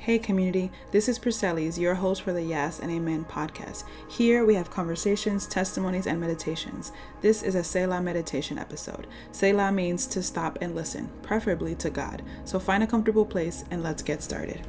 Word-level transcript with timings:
Hey 0.00 0.20
community, 0.20 0.70
this 0.92 1.08
is 1.08 1.18
Priscellis, 1.18 1.76
your 1.76 1.96
host 1.96 2.22
for 2.22 2.32
the 2.32 2.40
Yes 2.40 2.78
and 2.78 2.88
Amen 2.88 3.24
podcast. 3.24 3.82
Here 4.08 4.44
we 4.44 4.54
have 4.54 4.70
conversations, 4.70 5.44
testimonies, 5.48 6.06
and 6.06 6.20
meditations. 6.20 6.92
This 7.20 7.42
is 7.42 7.56
a 7.56 7.64
Selah 7.64 8.00
meditation 8.00 8.58
episode. 8.58 9.08
Selah 9.32 9.72
means 9.72 10.06
to 10.06 10.22
stop 10.22 10.56
and 10.60 10.76
listen, 10.76 11.10
preferably 11.22 11.74
to 11.74 11.90
God. 11.90 12.22
So 12.44 12.60
find 12.60 12.84
a 12.84 12.86
comfortable 12.86 13.26
place 13.26 13.64
and 13.72 13.82
let's 13.82 14.02
get 14.02 14.22
started. 14.22 14.64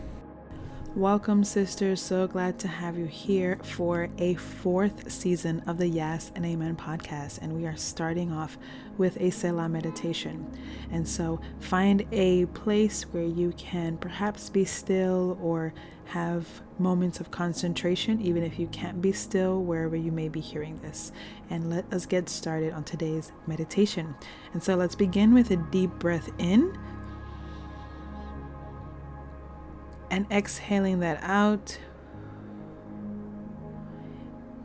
Welcome, 0.96 1.44
sisters. 1.44 2.02
So 2.02 2.26
glad 2.26 2.58
to 2.60 2.68
have 2.68 2.98
you 2.98 3.06
here 3.06 3.60
for 3.64 4.10
a 4.18 4.34
fourth 4.34 5.12
season 5.12 5.62
of 5.68 5.78
the 5.78 5.88
Yes 5.88 6.32
and 6.34 6.44
Amen 6.44 6.76
podcast. 6.76 7.38
And 7.44 7.54
we 7.54 7.68
are 7.68 7.78
starting 7.78 8.32
off 8.32 8.58
with 8.98 9.16
a 9.22 9.30
Selah 9.30 9.70
meditation. 9.70 10.52
And 10.92 11.08
so 11.08 11.40
find 11.60 12.08
a 12.12 12.48
place 12.48 13.04
where 13.04 13.24
you 13.24 13.54
can 13.56 13.98
perhaps 13.98 14.50
be 14.50 14.66
still 14.66 15.38
or 15.44 15.76
have 16.06 16.48
moments 16.80 17.20
of 17.20 17.30
concentration, 17.30 18.20
even 18.20 18.44
if 18.44 18.58
you 18.58 18.66
can't 18.68 19.00
be 19.00 19.12
still, 19.12 19.62
wherever 19.62 19.96
you 19.96 20.12
may 20.12 20.28
be 20.28 20.40
hearing 20.40 20.80
this. 20.82 21.12
And 21.52 21.70
let 21.70 21.86
us 21.94 22.08
get 22.08 22.28
started 22.30 22.74
on 22.74 22.84
today's 22.84 23.32
meditation. 23.46 24.16
And 24.54 24.62
so 24.62 24.76
let's 24.76 24.96
begin 24.96 25.36
with 25.36 25.52
a 25.52 25.58
deep 25.58 25.92
breath 26.00 26.32
in 26.40 26.76
and 30.12 30.26
exhaling 30.32 31.00
that 31.00 31.20
out. 31.22 31.78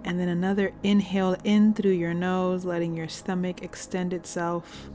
And 0.04 0.20
then 0.20 0.28
another 0.28 0.72
inhale 0.82 1.36
in 1.44 1.72
through 1.72 1.92
your 1.92 2.12
nose, 2.12 2.64
letting 2.64 2.94
your 2.96 3.08
stomach 3.08 3.62
extend 3.62 4.12
itself. 4.12 4.90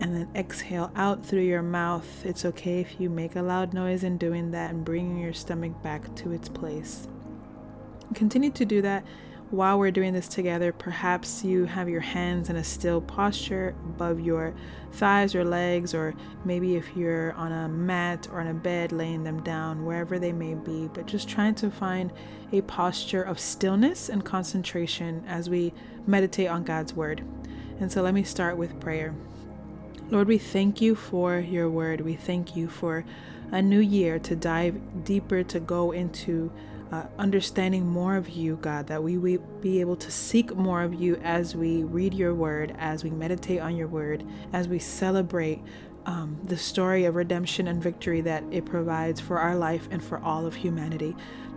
And 0.00 0.14
then 0.14 0.28
exhale 0.34 0.90
out 0.96 1.24
through 1.24 1.42
your 1.42 1.62
mouth. 1.62 2.24
It's 2.24 2.44
okay 2.44 2.80
if 2.80 3.00
you 3.00 3.10
make 3.10 3.36
a 3.36 3.42
loud 3.42 3.74
noise 3.74 4.04
in 4.04 4.18
doing 4.18 4.50
that 4.52 4.70
and 4.70 4.84
bringing 4.84 5.18
your 5.18 5.32
stomach 5.32 5.82
back 5.82 6.14
to 6.16 6.32
its 6.32 6.48
place. 6.48 7.08
Continue 8.14 8.50
to 8.52 8.64
do 8.64 8.80
that 8.82 9.04
while 9.50 9.78
we're 9.78 9.92
doing 9.92 10.12
this 10.12 10.28
together, 10.28 10.72
perhaps 10.72 11.44
you 11.44 11.66
have 11.66 11.88
your 11.88 12.00
hands 12.00 12.50
in 12.50 12.56
a 12.56 12.64
still 12.64 13.00
posture 13.00 13.74
above 13.84 14.18
your 14.20 14.54
thighs 14.92 15.34
or 15.34 15.44
legs, 15.44 15.94
or 15.94 16.14
maybe 16.44 16.74
if 16.76 16.96
you're 16.96 17.32
on 17.34 17.52
a 17.52 17.68
mat 17.68 18.28
or 18.32 18.40
on 18.40 18.48
a 18.48 18.54
bed, 18.54 18.90
laying 18.90 19.22
them 19.22 19.42
down, 19.42 19.84
wherever 19.84 20.18
they 20.18 20.32
may 20.32 20.54
be, 20.54 20.88
but 20.92 21.06
just 21.06 21.28
trying 21.28 21.54
to 21.54 21.70
find 21.70 22.12
a 22.52 22.60
posture 22.62 23.22
of 23.22 23.38
stillness 23.38 24.08
and 24.08 24.24
concentration 24.24 25.24
as 25.28 25.48
we 25.48 25.72
meditate 26.06 26.48
on 26.48 26.64
God's 26.64 26.94
Word. 26.94 27.22
And 27.78 27.90
so 27.90 28.02
let 28.02 28.14
me 28.14 28.24
start 28.24 28.56
with 28.56 28.80
prayer. 28.80 29.14
Lord, 30.08 30.28
we 30.28 30.38
thank 30.38 30.80
you 30.80 30.94
for 30.94 31.38
your 31.38 31.68
word. 31.68 32.00
We 32.00 32.14
thank 32.14 32.54
you 32.54 32.68
for 32.68 33.04
a 33.50 33.60
new 33.60 33.80
year 33.80 34.20
to 34.20 34.36
dive 34.36 35.04
deeper, 35.04 35.42
to 35.42 35.58
go 35.60 35.90
into 35.90 36.52
uh, 36.92 37.04
understanding 37.18 37.86
more 37.86 38.16
of 38.16 38.28
you, 38.28 38.56
God, 38.62 38.86
that 38.86 39.02
we 39.02 39.18
will 39.18 39.38
be 39.60 39.80
able 39.80 39.96
to 39.96 40.10
seek 40.10 40.54
more 40.54 40.82
of 40.82 40.94
you 40.94 41.16
as 41.16 41.56
we 41.56 41.82
read 41.82 42.14
your 42.14 42.34
word, 42.34 42.74
as 42.78 43.02
we 43.02 43.10
meditate 43.10 43.60
on 43.60 43.76
your 43.76 43.88
word, 43.88 44.24
as 44.52 44.68
we 44.68 44.78
celebrate 44.78 45.60
um, 46.06 46.38
the 46.44 46.56
story 46.56 47.04
of 47.04 47.16
redemption 47.16 47.66
and 47.66 47.82
victory 47.82 48.20
that 48.22 48.44
it 48.50 48.64
provides 48.64 49.20
for 49.20 49.38
our 49.38 49.56
life 49.56 49.88
and 49.90 50.02
for 50.02 50.18
all 50.20 50.46
of 50.46 50.54
humanity. 50.54 51.14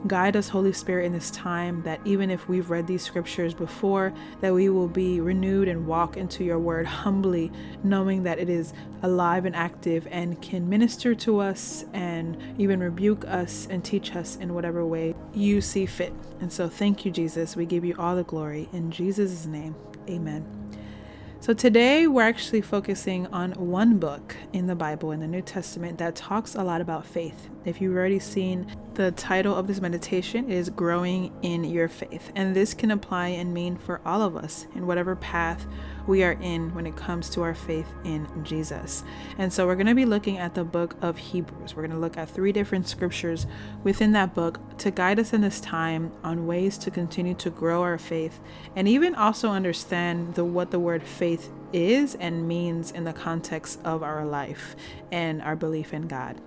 Guide 0.08 0.38
us, 0.38 0.48
Holy 0.48 0.72
Spirit, 0.72 1.06
in 1.06 1.14
this 1.14 1.30
time 1.32 1.84
that 1.84 2.00
even 2.06 2.32
if 2.32 2.48
we've 2.48 2.70
read 2.70 2.88
these 2.88 3.04
scriptures 3.04 3.54
before, 3.54 4.14
that 4.40 4.54
we 4.54 4.70
will 4.70 4.88
be 4.88 5.20
renewed 5.20 5.68
and 5.68 5.86
walk 5.86 6.16
into 6.16 6.44
your 6.44 6.58
word 6.58 6.86
humbly, 6.86 7.52
knowing 7.84 8.24
that 8.24 8.40
it 8.40 8.50
is 8.50 8.74
alive 9.04 9.46
and 9.46 9.56
active 9.56 10.08
and 10.10 10.42
can 10.42 10.68
minister 10.68 11.14
to 11.14 11.40
us 11.40 11.84
and 11.94 12.38
even 12.58 12.80
rebuke 12.80 13.26
us 13.28 13.68
and 13.70 13.84
teach 13.84 14.16
us 14.16 14.38
in 14.38 14.54
whatever 14.54 14.86
way 14.86 15.14
you 15.34 15.60
see 15.60 15.86
fit. 15.86 16.14
And 16.40 16.52
so, 16.52 16.70
thank 16.70 17.04
you, 17.04 17.12
Jesus. 17.12 17.58
We 17.58 17.66
give 17.66 17.84
you 17.84 17.96
all 18.00 18.16
the 18.16 18.24
glory. 18.24 18.70
In 18.72 18.90
Jesus' 18.92 19.46
name, 19.46 19.76
amen. 20.10 20.69
So, 21.42 21.54
today 21.54 22.06
we're 22.06 22.24
actually 22.24 22.60
focusing 22.60 23.26
on 23.28 23.54
one 23.54 23.98
book 23.98 24.36
in 24.52 24.68
the 24.68 24.76
Bible, 24.76 25.12
in 25.14 25.22
the 25.22 25.28
New 25.28 25.42
Testament, 25.42 25.98
that 26.00 26.14
talks 26.14 26.56
a 26.56 26.64
lot 26.66 26.82
about 26.82 27.06
faith. 27.06 27.50
If 27.64 27.80
you've 27.80 27.96
already 27.96 28.20
seen 28.20 28.76
the 28.96 29.12
title 29.12 29.56
of 29.56 29.66
this 29.66 29.80
meditation, 29.80 30.52
it 30.52 30.56
is 30.56 30.70
Growing 30.70 31.32
in 31.42 31.64
Your 31.64 31.88
Faith. 31.88 32.34
And 32.36 32.54
this 32.54 32.74
can 32.74 32.92
apply 32.92 33.30
and 33.30 33.54
mean 33.54 33.78
for 33.78 34.02
all 34.06 34.22
of 34.22 34.36
us 34.36 34.68
in 34.76 34.86
whatever 34.86 35.16
path 35.16 35.66
we 36.08 36.24
are 36.24 36.34
in 36.42 36.74
when 36.76 36.86
it 36.86 36.98
comes 36.98 37.30
to 37.30 37.42
our 37.42 37.56
faith 37.56 37.88
in 38.04 38.28
Jesus. 38.44 39.06
And 39.38 39.52
so, 39.52 39.66
we're 39.66 39.76
going 39.76 39.88
to 39.88 39.96
be 39.96 40.06
looking 40.06 40.40
at 40.40 40.56
the 40.56 40.66
book 40.66 40.98
of 41.02 41.18
Hebrews. 41.18 41.74
We're 41.74 41.84
going 41.84 41.96
to 41.96 42.02
look 42.02 42.18
at 42.18 42.30
three 42.30 42.52
different 42.52 42.86
scriptures 42.86 43.48
within 43.86 44.12
that 44.12 44.36
book 44.36 44.60
to 44.80 44.92
guide 44.92 45.20
us 45.20 45.32
in 45.32 45.40
this 45.40 45.62
time 45.62 46.12
on 46.24 46.48
ways 46.48 46.78
to 46.80 46.92
continue 46.92 47.34
to 47.36 47.50
grow 47.50 47.82
our 47.82 47.98
faith 47.98 48.40
and 48.76 48.88
even 48.88 49.14
also 49.14 49.50
understand 49.50 50.36
the 50.36 50.44
what 50.44 50.72
the 50.72 50.80
word 50.80 51.04
faith 51.04 51.29
is 51.74 52.16
and 52.16 52.48
means 52.48 52.92
in 52.92 53.04
the 53.04 53.14
context 53.14 53.80
of 53.84 54.02
our 54.02 54.26
life 54.26 54.76
and 55.12 55.42
our 55.42 55.56
belief 55.56 55.94
in 55.94 56.08
God. 56.08 56.40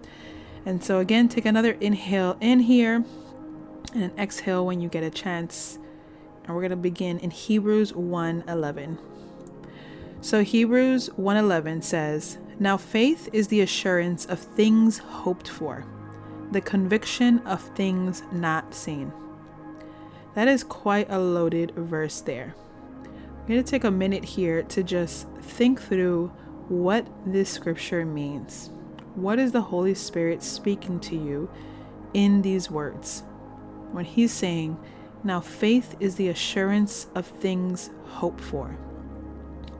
And 0.64 0.82
so, 0.82 0.98
again, 0.98 1.28
take 1.28 1.44
another 1.44 1.72
inhale 1.80 2.36
in 2.40 2.60
here 2.60 3.04
and 3.94 4.02
an 4.04 4.12
exhale 4.18 4.64
when 4.64 4.80
you 4.80 4.88
get 4.88 5.02
a 5.02 5.10
chance. 5.10 5.78
And 6.44 6.54
we're 6.54 6.62
going 6.62 6.70
to 6.70 6.76
begin 6.76 7.18
in 7.18 7.30
Hebrews 7.30 7.92
1:11. 7.92 8.98
So 10.20 10.42
Hebrews 10.42 11.10
1:11 11.16 11.82
says, 11.82 12.38
"Now 12.58 12.76
faith 12.76 13.28
is 13.32 13.48
the 13.48 13.60
assurance 13.60 14.24
of 14.24 14.38
things 14.38 14.98
hoped 14.98 15.48
for, 15.48 15.84
the 16.52 16.60
conviction 16.60 17.40
of 17.40 17.60
things 17.60 18.22
not 18.32 18.74
seen." 18.74 19.12
That 20.34 20.48
is 20.48 20.64
quite 20.64 21.10
a 21.10 21.18
loaded 21.18 21.72
verse 21.76 22.20
there. 22.20 22.54
I'm 23.42 23.48
going 23.48 23.64
to 23.64 23.68
take 23.68 23.82
a 23.82 23.90
minute 23.90 24.24
here 24.24 24.62
to 24.62 24.84
just 24.84 25.26
think 25.40 25.82
through 25.82 26.28
what 26.68 27.04
this 27.26 27.50
scripture 27.50 28.06
means. 28.06 28.70
What 29.16 29.40
is 29.40 29.50
the 29.50 29.60
Holy 29.60 29.94
Spirit 29.94 30.44
speaking 30.44 31.00
to 31.00 31.16
you 31.16 31.50
in 32.14 32.42
these 32.42 32.70
words? 32.70 33.24
When 33.90 34.04
He's 34.04 34.32
saying, 34.32 34.78
Now 35.24 35.40
faith 35.40 35.96
is 35.98 36.14
the 36.14 36.28
assurance 36.28 37.08
of 37.16 37.26
things 37.26 37.90
hoped 38.06 38.40
for. 38.40 38.68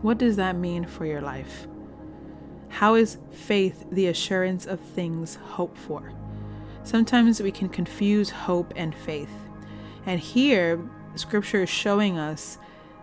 What 0.00 0.18
does 0.18 0.34
that 0.36 0.56
mean 0.56 0.84
for 0.84 1.06
your 1.06 1.20
life? 1.20 1.68
How 2.68 2.96
is 2.96 3.18
faith 3.30 3.84
the 3.92 4.08
assurance 4.08 4.66
of 4.66 4.80
things 4.80 5.36
hoped 5.36 5.78
for? 5.78 6.12
Sometimes 6.82 7.40
we 7.40 7.52
can 7.52 7.68
confuse 7.68 8.28
hope 8.28 8.72
and 8.74 8.92
faith. 8.92 9.30
And 10.04 10.18
here, 10.18 10.80
scripture 11.14 11.62
is 11.62 11.70
showing 11.70 12.18
us 12.18 12.58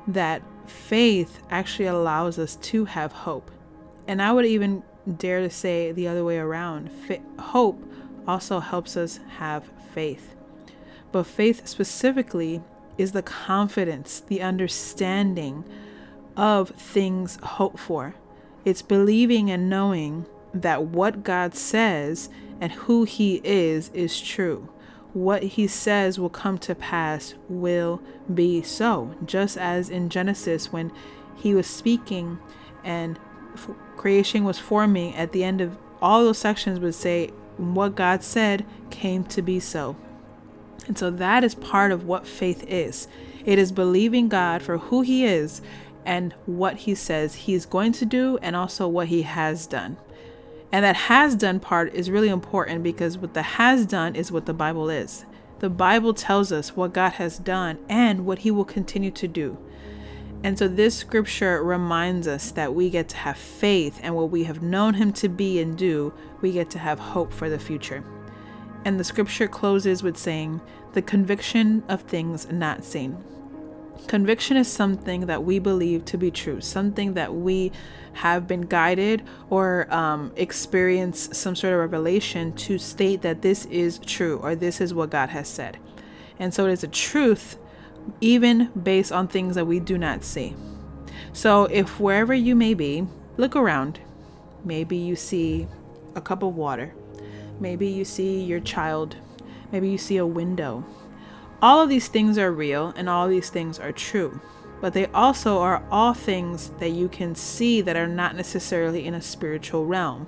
that 0.07 0.41
faith 0.65 1.41
actually 1.49 1.87
allows 1.87 2.39
us 2.39 2.55
to 2.57 2.85
have 2.85 3.11
hope. 3.11 3.51
And 4.07 4.21
I 4.21 4.31
would 4.31 4.45
even 4.45 4.83
dare 5.17 5.41
to 5.41 5.49
say 5.49 5.91
the 5.91 6.07
other 6.07 6.23
way 6.23 6.37
around. 6.37 6.89
hope 7.39 7.83
also 8.27 8.59
helps 8.59 8.95
us 8.95 9.19
have 9.37 9.63
faith. 9.93 10.35
But 11.11 11.25
faith 11.25 11.67
specifically 11.67 12.61
is 12.97 13.11
the 13.13 13.23
confidence, 13.23 14.19
the 14.19 14.41
understanding 14.41 15.63
of 16.37 16.69
things 16.69 17.39
hoped 17.41 17.79
for. 17.79 18.15
It's 18.65 18.81
believing 18.81 19.49
and 19.49 19.69
knowing 19.69 20.25
that 20.53 20.83
what 20.83 21.23
God 21.23 21.55
says 21.55 22.29
and 22.61 22.71
who 22.71 23.03
He 23.03 23.41
is 23.43 23.89
is 23.93 24.19
true. 24.19 24.69
What 25.13 25.43
He 25.43 25.67
says 25.67 26.19
will 26.19 26.29
come 26.29 26.57
to 26.59 26.75
pass 26.75 27.33
will 27.47 28.01
be 28.33 28.61
so. 28.61 29.15
Just 29.25 29.57
as 29.57 29.89
in 29.89 30.09
Genesis, 30.09 30.71
when 30.71 30.91
He 31.35 31.53
was 31.53 31.67
speaking 31.67 32.39
and 32.83 33.19
creation 33.97 34.43
was 34.43 34.59
forming, 34.59 35.15
at 35.15 35.31
the 35.31 35.43
end 35.43 35.61
of 35.61 35.77
all 36.01 36.23
those 36.23 36.37
sections 36.37 36.79
would 36.79 36.95
say, 36.95 37.27
What 37.57 37.95
God 37.95 38.23
said 38.23 38.65
came 38.89 39.23
to 39.25 39.41
be 39.41 39.59
so. 39.59 39.95
And 40.87 40.97
so 40.97 41.11
that 41.11 41.43
is 41.43 41.55
part 41.55 41.91
of 41.91 42.05
what 42.05 42.27
faith 42.27 42.63
is 42.67 43.07
it 43.45 43.57
is 43.57 43.71
believing 43.71 44.27
God 44.27 44.61
for 44.61 44.77
who 44.77 45.01
He 45.01 45.25
is 45.25 45.61
and 46.05 46.33
what 46.45 46.77
He 46.77 46.95
says 46.95 47.35
He's 47.35 47.65
going 47.65 47.91
to 47.93 48.05
do, 48.05 48.37
and 48.41 48.55
also 48.55 48.87
what 48.87 49.07
He 49.07 49.23
has 49.23 49.67
done. 49.67 49.97
And 50.71 50.85
that 50.85 50.95
has 50.95 51.35
done 51.35 51.59
part 51.59 51.93
is 51.93 52.11
really 52.11 52.29
important 52.29 52.83
because 52.83 53.17
what 53.17 53.33
the 53.33 53.41
has 53.41 53.85
done 53.85 54.15
is 54.15 54.31
what 54.31 54.45
the 54.45 54.53
Bible 54.53 54.89
is. 54.89 55.25
The 55.59 55.69
Bible 55.69 56.13
tells 56.13 56.51
us 56.51 56.75
what 56.75 56.93
God 56.93 57.13
has 57.13 57.37
done 57.39 57.79
and 57.89 58.25
what 58.25 58.39
He 58.39 58.51
will 58.51 58.65
continue 58.65 59.11
to 59.11 59.27
do. 59.27 59.57
And 60.43 60.57
so 60.57 60.67
this 60.67 60.95
scripture 60.95 61.61
reminds 61.61 62.27
us 62.27 62.51
that 62.51 62.73
we 62.73 62.89
get 62.89 63.09
to 63.09 63.17
have 63.17 63.37
faith 63.37 63.99
and 64.01 64.15
what 64.15 64.29
we 64.29 64.45
have 64.45 64.61
known 64.61 64.93
him 64.93 65.11
to 65.13 65.27
be 65.27 65.59
and 65.59 65.77
do, 65.77 66.13
we 66.39 66.53
get 66.53 66.69
to 66.71 66.79
have 66.79 66.97
hope 66.97 67.33
for 67.33 67.49
the 67.49 67.59
future. 67.59 68.03
And 68.85 68.97
the 68.97 69.03
scripture 69.03 69.49
closes 69.49 70.01
with 70.01 70.17
saying, 70.17 70.61
the 70.93 71.01
conviction 71.01 71.83
of 71.89 72.01
things 72.03 72.49
not 72.49 72.85
seen. 72.85 73.17
Conviction 74.07 74.57
is 74.57 74.67
something 74.67 75.27
that 75.27 75.43
we 75.43 75.59
believe 75.59 76.05
to 76.05 76.17
be 76.17 76.31
true, 76.31 76.61
something 76.61 77.13
that 77.13 77.33
we 77.35 77.71
have 78.13 78.47
been 78.47 78.61
guided 78.61 79.23
or 79.49 79.91
um, 79.93 80.31
experience 80.35 81.29
some 81.37 81.55
sort 81.55 81.73
of 81.73 81.79
revelation 81.79 82.51
to 82.53 82.77
state 82.77 83.21
that 83.21 83.41
this 83.41 83.65
is 83.65 83.99
true 83.99 84.39
or 84.39 84.55
this 84.55 84.81
is 84.81 84.93
what 84.93 85.09
God 85.11 85.29
has 85.29 85.47
said. 85.47 85.77
And 86.39 86.53
so 86.53 86.65
it 86.65 86.71
is 86.71 86.83
a 86.83 86.87
truth, 86.87 87.57
even 88.19 88.71
based 88.81 89.11
on 89.11 89.27
things 89.27 89.55
that 89.55 89.65
we 89.65 89.79
do 89.79 89.97
not 89.97 90.23
see. 90.23 90.55
So 91.33 91.65
if 91.65 91.99
wherever 91.99 92.33
you 92.33 92.55
may 92.55 92.73
be, 92.73 93.05
look 93.37 93.55
around. 93.55 93.99
Maybe 94.63 94.97
you 94.97 95.15
see 95.15 95.67
a 96.15 96.21
cup 96.21 96.43
of 96.43 96.55
water. 96.55 96.93
Maybe 97.59 97.87
you 97.87 98.05
see 98.05 98.41
your 98.41 98.59
child. 98.59 99.15
Maybe 99.71 99.89
you 99.89 99.97
see 99.97 100.17
a 100.17 100.25
window. 100.25 100.83
All 101.61 101.81
of 101.81 101.89
these 101.89 102.07
things 102.07 102.37
are 102.37 102.51
real 102.51 102.93
and 102.95 103.09
all 103.09 103.27
these 103.27 103.49
things 103.49 103.79
are 103.79 103.91
true 103.91 104.39
but 104.81 104.93
they 104.93 105.07
also 105.07 105.59
are 105.59 105.83
all 105.91 106.13
things 106.13 106.69
that 106.79 106.89
you 106.89 107.09
can 107.09 107.35
see 107.35 107.81
that 107.81 107.97
are 107.97 108.07
not 108.07 108.35
necessarily 108.35 109.05
in 109.05 109.13
a 109.13 109.21
spiritual 109.21 109.85
realm. 109.85 110.27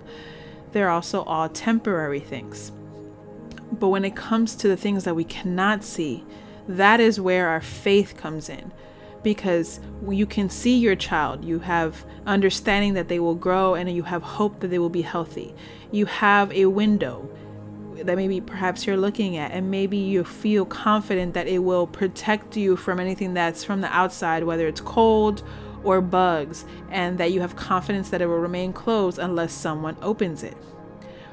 They're 0.72 0.90
also 0.90 1.24
all 1.24 1.50
temporary 1.50 2.20
things. 2.20 2.72
But 3.72 3.90
when 3.90 4.04
it 4.04 4.16
comes 4.16 4.56
to 4.56 4.68
the 4.68 4.78
things 4.78 5.06
that 5.06 5.16
we 5.16 5.24
cannot 5.24 5.84
see, 5.84 6.26
that 6.68 7.00
is 7.00 7.20
where 7.20 7.48
our 7.48 7.62
faith 7.62 8.18
comes 8.18 8.50
in. 8.50 8.72
Because 9.24 9.80
you 10.10 10.26
can 10.26 10.50
see 10.50 10.78
your 10.78 10.96
child, 10.96 11.46
you 11.46 11.60
have 11.60 12.06
understanding 12.26 12.96
that 12.96 13.08
they 13.08 13.20
will 13.20 13.36
grow, 13.36 13.76
and 13.76 13.90
you 13.90 14.04
have 14.04 14.24
hope 14.24 14.60
that 14.60 14.70
they 14.70 14.80
will 14.80 14.90
be 14.90 15.04
healthy. 15.04 15.54
You 15.92 16.08
have 16.08 16.52
a 16.52 16.66
window 16.66 17.30
that 18.06 18.16
maybe 18.16 18.42
perhaps 18.42 18.86
you're 18.86 18.98
looking 18.98 19.38
at 19.38 19.52
and 19.52 19.70
maybe 19.70 19.98
you 19.98 20.24
feel 20.24 20.66
confident 20.66 21.34
that 21.34 21.48
it 21.48 21.60
will 21.60 21.88
protect 21.88 22.58
you 22.58 22.76
from 22.76 23.00
anything 23.00 23.34
that's 23.34 23.64
from 23.64 23.82
the 23.82 23.88
outside 23.88 24.44
whether 24.44 24.68
it's 24.68 24.82
cold 24.82 25.44
or 25.84 26.02
bugs 26.02 26.66
and 26.90 27.18
that 27.18 27.32
you 27.32 27.42
have 27.42 27.56
confidence 27.56 28.10
that 28.10 28.22
it 28.22 28.28
will 28.28 28.38
remain 28.38 28.72
closed 28.74 29.20
unless 29.20 29.54
someone 29.54 29.98
opens 30.02 30.44
it 30.44 30.58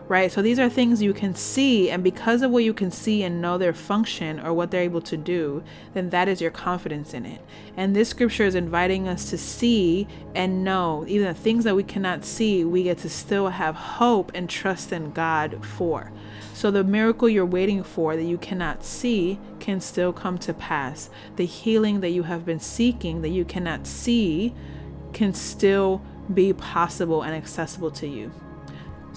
right 0.08 0.32
so 0.32 0.40
these 0.40 0.58
are 0.58 0.68
things 0.68 1.02
you 1.02 1.12
can 1.12 1.34
see 1.34 1.90
and 1.90 2.02
because 2.02 2.42
of 2.42 2.50
what 2.50 2.64
you 2.64 2.72
can 2.72 2.90
see 2.90 3.22
and 3.22 3.40
know 3.40 3.58
their 3.58 3.74
function 3.74 4.40
or 4.40 4.52
what 4.52 4.70
they're 4.70 4.82
able 4.82 5.00
to 5.00 5.16
do 5.16 5.62
then 5.94 6.10
that 6.10 6.28
is 6.28 6.40
your 6.40 6.50
confidence 6.50 7.12
in 7.14 7.26
it 7.26 7.40
and 7.76 7.94
this 7.94 8.08
scripture 8.08 8.44
is 8.44 8.54
inviting 8.54 9.06
us 9.06 9.28
to 9.30 9.36
see 9.36 10.06
and 10.34 10.64
know 10.64 11.04
even 11.06 11.26
the 11.26 11.34
things 11.34 11.64
that 11.64 11.76
we 11.76 11.82
cannot 11.82 12.24
see 12.24 12.64
we 12.64 12.82
get 12.82 12.98
to 12.98 13.08
still 13.08 13.48
have 13.48 13.74
hope 13.74 14.32
and 14.34 14.48
trust 14.48 14.92
in 14.92 15.12
god 15.12 15.64
for 15.64 16.10
so 16.58 16.72
the 16.72 16.82
miracle 16.82 17.28
you're 17.28 17.46
waiting 17.46 17.84
for 17.84 18.16
that 18.16 18.24
you 18.24 18.36
cannot 18.36 18.82
see 18.82 19.38
can 19.60 19.80
still 19.80 20.12
come 20.12 20.38
to 20.38 20.52
pass. 20.52 21.08
The 21.36 21.46
healing 21.46 22.00
that 22.00 22.10
you 22.10 22.24
have 22.24 22.44
been 22.44 22.58
seeking 22.58 23.22
that 23.22 23.28
you 23.28 23.44
cannot 23.44 23.86
see 23.86 24.52
can 25.12 25.34
still 25.34 26.02
be 26.34 26.52
possible 26.52 27.22
and 27.22 27.32
accessible 27.32 27.92
to 27.92 28.08
you. 28.08 28.32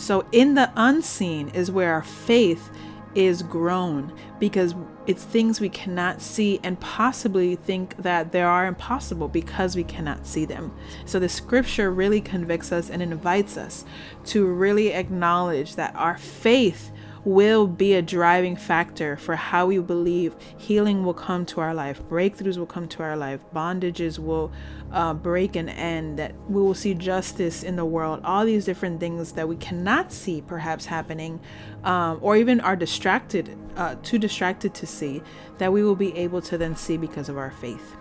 So 0.01 0.25
in 0.31 0.55
the 0.55 0.71
unseen 0.75 1.49
is 1.49 1.69
where 1.69 1.93
our 1.93 2.01
faith 2.01 2.71
is 3.13 3.43
grown 3.43 4.11
because 4.39 4.73
it's 5.05 5.23
things 5.23 5.61
we 5.61 5.69
cannot 5.69 6.23
see 6.23 6.59
and 6.63 6.79
possibly 6.79 7.55
think 7.55 7.95
that 7.97 8.31
they 8.31 8.41
are 8.41 8.65
impossible 8.65 9.27
because 9.27 9.75
we 9.75 9.83
cannot 9.83 10.25
see 10.25 10.43
them. 10.43 10.75
So 11.05 11.19
the 11.19 11.29
scripture 11.29 11.91
really 11.91 12.19
convicts 12.19 12.71
us 12.71 12.89
and 12.89 13.03
invites 13.03 13.57
us 13.57 13.85
to 14.25 14.47
really 14.47 14.91
acknowledge 14.91 15.75
that 15.75 15.95
our 15.95 16.17
faith 16.17 16.91
will 17.23 17.67
be 17.67 17.93
a 17.93 18.01
driving 18.01 18.55
factor 18.55 19.15
for 19.15 19.35
how 19.35 19.67
we 19.67 19.77
believe 19.79 20.35
healing 20.57 21.05
will 21.05 21.13
come 21.13 21.45
to 21.45 21.61
our 21.61 21.73
life, 21.73 22.01
breakthroughs 22.09 22.57
will 22.57 22.65
come 22.65 22.87
to 22.87 23.03
our 23.03 23.15
life, 23.15 23.39
bondages 23.53 24.17
will 24.17 24.51
uh, 24.91 25.13
break 25.13 25.55
and 25.55 25.69
end, 25.69 26.17
that 26.17 26.33
we 26.49 26.61
will 26.61 26.73
see 26.73 26.93
justice 26.93 27.63
in 27.63 27.75
the 27.75 27.85
world, 27.85 28.21
all 28.23 28.45
these 28.45 28.65
different 28.65 28.99
things 28.99 29.33
that 29.33 29.47
we 29.47 29.55
cannot 29.57 30.11
see 30.11 30.41
perhaps 30.41 30.85
happening, 30.85 31.39
um, 31.83 32.17
or 32.21 32.35
even 32.35 32.59
are 32.61 32.75
distracted, 32.75 33.55
uh, 33.75 33.95
too 34.01 34.17
distracted 34.17 34.73
to 34.73 34.87
see, 34.87 35.21
that 35.59 35.71
we 35.71 35.83
will 35.83 35.95
be 35.95 36.15
able 36.17 36.41
to 36.41 36.57
then 36.57 36.75
see 36.75 36.97
because 36.97 37.29
of 37.29 37.37
our 37.37 37.51
faith. 37.51 37.95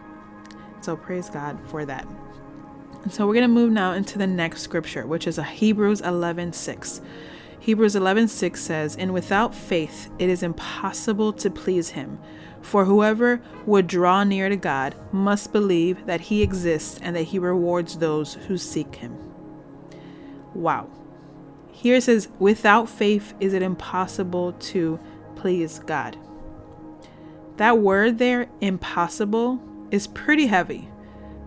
So 0.81 0.97
praise 0.97 1.29
God 1.29 1.59
for 1.69 1.85
that. 1.85 2.07
And 3.03 3.13
so 3.13 3.27
we're 3.27 3.35
going 3.35 3.43
to 3.43 3.49
move 3.49 3.73
now 3.73 3.93
into 3.93 4.19
the 4.19 4.27
next 4.27 4.63
scripture, 4.63 5.07
which 5.07 5.27
is 5.27 5.39
a 5.39 5.43
Hebrews 5.43 6.01
11 6.01 6.53
6. 6.53 7.01
Hebrews 7.61 7.95
11:6 7.95 8.61
says, 8.61 8.97
"And 8.97 9.13
without 9.13 9.55
faith 9.55 10.11
it 10.19 10.31
is 10.31 10.43
impossible 10.43 11.33
to 11.35 11.51
please 11.51 11.91
him, 11.91 12.19
for 12.63 12.87
whoever 12.87 13.41
would 13.67 13.87
draw 13.87 14.25
near 14.25 14.49
to 14.49 14.57
God 14.57 14.95
must 15.13 15.53
believe 15.53 16.07
that 16.07 16.23
he 16.23 16.43
exists 16.43 16.99
and 17.03 17.15
that 17.15 17.25
he 17.25 17.39
rewards 17.39 17.97
those 17.97 18.35
who 18.49 18.57
seek 18.57 18.97
him." 18.97 19.15
Wow. 20.55 20.87
Here 21.71 21.97
it 21.97 22.03
says, 22.05 22.29
"Without 22.39 22.89
faith 22.89 23.35
is 23.41 23.53
it 23.53 23.63
impossible 23.63 24.53
to 24.53 24.99
please 25.37 25.81
God." 25.81 26.17
That 27.59 27.79
word 27.79 28.17
there, 28.17 28.47
impossible, 28.63 29.61
is 29.91 30.07
pretty 30.07 30.47
heavy 30.47 30.89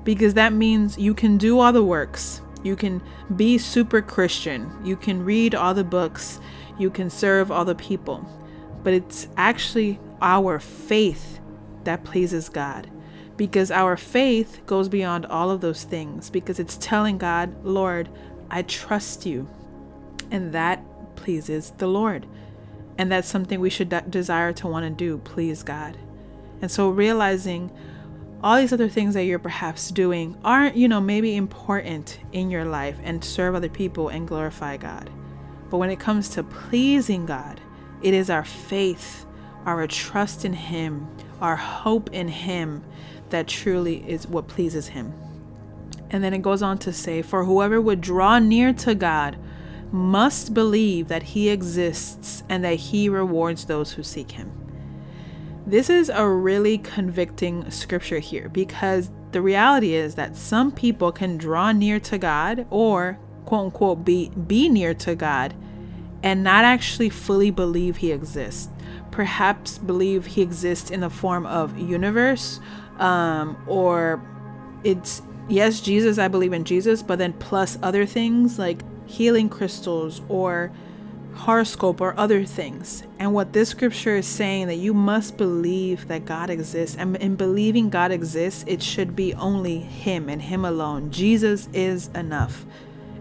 because 0.04 0.36
that 0.36 0.54
means 0.54 0.98
you 0.98 1.16
can 1.16 1.38
do 1.38 1.58
all 1.58 1.74
the 1.74 1.84
works, 1.84 2.42
you 2.64 2.76
can 2.76 3.02
be 3.36 3.58
super 3.58 4.02
Christian. 4.02 4.72
You 4.84 4.96
can 4.96 5.24
read 5.24 5.54
all 5.54 5.74
the 5.74 5.84
books. 5.84 6.40
You 6.80 6.90
can 6.90 7.10
serve 7.10 7.52
all 7.52 7.66
the 7.66 7.76
people. 7.76 8.28
But 8.84 8.94
it's 8.94 9.28
actually 9.38 10.00
our 10.22 10.60
faith 10.60 11.40
that 11.84 12.04
pleases 12.04 12.50
God. 12.50 12.90
Because 13.36 13.72
our 13.72 13.98
faith 13.98 14.62
goes 14.66 14.88
beyond 14.88 15.26
all 15.26 15.52
of 15.52 15.62
those 15.62 15.84
things. 15.84 16.30
Because 16.30 16.60
it's 16.60 16.78
telling 16.78 17.18
God, 17.18 17.64
Lord, 17.66 18.10
I 18.50 18.62
trust 18.62 19.26
you. 19.26 19.50
And 20.32 20.54
that 20.54 20.84
pleases 21.16 21.72
the 21.78 21.88
Lord. 21.88 22.26
And 22.98 23.12
that's 23.12 23.28
something 23.28 23.60
we 23.60 23.70
should 23.70 23.90
de- 23.90 24.02
desire 24.02 24.54
to 24.54 24.68
want 24.68 24.86
to 24.86 24.90
do, 24.90 25.18
please 25.18 25.64
God. 25.64 25.98
And 26.62 26.72
so 26.72 26.90
realizing 26.90 27.72
all 28.44 28.58
these 28.58 28.74
other 28.74 28.90
things 28.90 29.14
that 29.14 29.24
you're 29.24 29.40
perhaps 29.40 29.90
doing 29.90 30.38
aren't, 30.44 30.76
you 30.76 30.90
know, 30.90 31.00
maybe 31.00 31.38
important 31.38 32.20
in 32.34 32.52
your 32.52 32.66
life 32.66 32.98
and 33.04 33.24
serve 33.24 33.56
other 33.56 33.70
people 33.70 34.10
and 34.10 34.28
glorify 34.28 34.76
God. 34.76 35.10
But 35.70 35.78
when 35.78 35.90
it 35.90 36.00
comes 36.00 36.28
to 36.30 36.44
pleasing 36.44 37.26
God, 37.26 37.62
it 38.02 38.14
is 38.14 38.30
our 38.30 38.44
faith, 38.44 39.26
our 39.66 39.88
trust 39.88 40.44
in 40.44 40.52
Him, 40.52 41.08
our 41.40 41.56
hope 41.56 42.10
in 42.12 42.28
Him 42.28 42.84
that 43.30 43.48
truly 43.48 44.08
is 44.10 44.28
what 44.28 44.50
pleases 44.50 44.88
Him. 44.88 45.14
And 46.10 46.22
then 46.22 46.34
it 46.34 46.42
goes 46.42 46.62
on 46.62 46.78
to 46.80 46.92
say, 46.92 47.22
For 47.22 47.46
whoever 47.46 47.80
would 47.80 48.02
draw 48.02 48.40
near 48.40 48.74
to 48.74 48.94
God 48.94 49.38
must 49.92 50.54
believe 50.54 51.08
that 51.08 51.24
He 51.24 51.50
exists 51.50 52.44
and 52.50 52.64
that 52.66 52.76
He 52.76 53.08
rewards 53.08 53.66
those 53.66 53.94
who 53.94 54.04
seek 54.04 54.32
Him. 54.32 54.63
This 55.66 55.90
is 55.90 56.10
a 56.10 56.28
really 56.28 56.78
convicting 56.78 57.70
scripture 57.72 58.20
here 58.20 58.50
because 58.50 59.10
the 59.32 59.42
reality 59.42 59.94
is 59.94 60.16
that 60.16 60.36
some 60.36 60.72
people 60.72 61.12
can 61.12 61.38
draw 61.38 61.72
near 61.72 62.00
to 62.02 62.18
God 62.18 62.68
or 62.70 63.18
quote 63.46 63.66
unquote 63.66 64.04
be 64.06 64.30
be 64.30 64.68
near 64.68 64.94
to 64.94 65.16
God 65.16 65.54
and 66.22 66.44
not 66.44 66.66
actually 66.66 67.10
fully 67.10 67.50
believe 67.50 67.98
he 67.98 68.12
exists. 68.12 68.70
Perhaps 69.12 69.78
believe 69.78 70.26
he 70.26 70.42
exists 70.42 70.92
in 70.92 71.00
the 71.00 71.10
form 71.10 71.46
of 71.46 71.78
universe 71.78 72.60
um, 73.00 73.58
or 73.68 74.22
it's 74.84 75.22
yes, 75.48 75.80
Jesus, 75.80 76.18
I 76.18 76.28
believe 76.28 76.54
in 76.54 76.66
Jesus, 76.66 77.02
but 77.02 77.20
then 77.20 77.34
plus 77.34 77.78
other 77.82 78.06
things 78.06 78.60
like 78.60 78.82
healing 79.08 79.50
crystals 79.50 80.22
or 80.28 80.72
horoscope 81.36 82.02
or 82.02 82.18
other 82.18 82.46
things. 82.46 83.04
And 83.20 83.34
what 83.34 83.54
this 83.54 83.70
scripture 83.70 84.18
is 84.18 84.28
saying 84.28 84.68
that 84.68 84.76
you 84.76 84.94
must 84.94 85.38
believe 85.38 86.08
that 86.08 86.26
God 86.26 86.50
exists. 86.50 86.96
And 86.98 87.16
in 87.18 87.36
believing 87.36 87.90
God 87.90 88.12
exists, 88.12 88.64
it 88.68 88.82
should 88.82 89.16
be 89.16 89.34
only 89.36 89.80
him 89.80 90.30
and 90.30 90.42
him 90.42 90.66
alone. 90.66 91.12
Jesus 91.12 91.68
is 91.74 92.08
enough. 92.10 92.66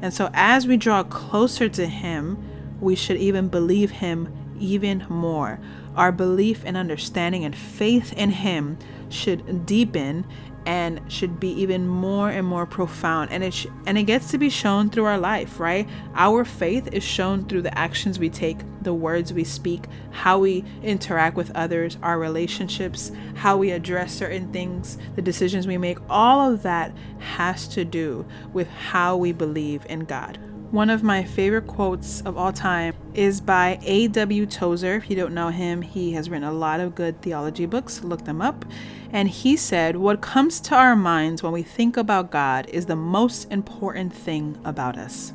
And 0.03 0.13
so 0.13 0.31
as 0.35 0.67
we 0.67 0.77
draw 0.77 1.03
closer 1.05 1.69
to 1.69 1.87
him, 1.87 2.43
we 2.81 2.97
should 2.97 3.17
even 3.17 3.49
believe 3.49 3.91
him 3.91 4.29
even 4.59 5.07
more. 5.09 5.61
Our 5.97 6.13
belief 6.13 6.63
and 6.65 6.77
understanding 6.77 7.45
and 7.45 7.55
faith 7.55 8.13
in 8.15 8.31
him 8.31 8.79
should 9.09 9.67
deepen 9.67 10.27
and 10.67 11.01
should 11.09 11.41
be 11.41 11.49
even 11.49 11.89
more 11.89 12.31
and 12.31 12.47
more 12.47 12.67
profound. 12.67 13.31
And 13.31 13.43
it 13.43 13.55
sh- 13.55 13.67
and 13.87 13.99
it 13.99 14.05
gets 14.05 14.31
to 14.31 14.39
be 14.39 14.49
shown 14.51 14.91
through 14.91 15.05
our 15.05 15.19
life 15.19 15.59
right? 15.59 15.89
Our 16.15 16.45
faith 16.45 16.89
is 16.93 17.03
shown 17.03 17.47
through 17.47 17.63
the 17.63 17.77
actions 17.79 18.19
we 18.19 18.31
take 18.31 18.59
the 18.83 18.95
words 18.95 19.33
we 19.33 19.45
speak 19.45 19.85
how 20.11 20.39
we 20.39 20.65
interact 20.83 21.37
with 21.37 21.53
others 21.55 21.97
our 22.03 22.19
relationships 22.19 23.13
how 23.35 23.57
we 23.57 23.71
address 23.71 24.13
certain 24.13 24.53
things 24.53 24.99
the 25.17 25.23
decisions 25.23 25.67
we 25.67 25.79
make. 25.79 25.99
All 26.11 26.53
of 26.53 26.63
that 26.63 26.93
has 27.19 27.69
to 27.69 27.85
do 27.85 28.27
with 28.53 28.69
how 28.69 29.17
we 29.17 29.33
believe 29.33 29.87
in 29.89 30.01
God 30.01 30.39
One 30.73 30.89
of 30.89 31.03
my 31.03 31.23
favorite 31.23 31.67
quotes 31.67 32.23
of 32.23 32.39
all 32.39 32.51
time 32.51 32.95
is 33.13 33.43
by 33.43 33.79
A.W. 33.83 34.47
Tozer. 34.47 34.97
If 34.97 35.11
you 35.11 35.17
don't 35.17 35.35
know 35.35 35.51
him, 35.51 35.83
he 35.83 36.13
has 36.13 36.31
written 36.31 36.49
a 36.49 36.53
lot 36.53 36.81
of 36.81 36.95
good 36.95 37.21
theology 37.21 37.67
books. 37.67 38.03
Look 38.03 38.25
them 38.25 38.41
up. 38.41 38.65
And 39.13 39.29
he 39.29 39.55
said, 39.55 39.97
What 39.97 40.23
comes 40.23 40.61
to 40.61 40.75
our 40.75 40.97
minds 40.97 41.43
when 41.43 41.53
we 41.53 41.63
think 41.63 41.99
about 41.99 42.31
God 42.31 42.71
is 42.71 42.87
the 42.87 42.97
most 42.97 43.53
important 43.53 44.15
thing 44.15 44.59
about 44.65 44.97
us. 44.97 45.35